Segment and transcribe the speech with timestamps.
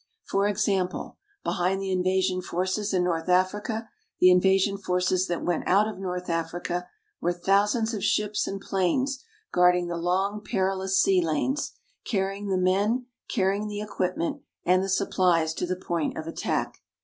[0.23, 3.87] For example, behind the invasion forces in North Africa,
[4.19, 6.89] the invasion forces that went out of North Africa,
[7.19, 13.05] were thousands of ships and planes guarding the long, perilous sea lanes, carrying the men,
[13.29, 16.79] carrying the equipment and the supplies to the point of attack.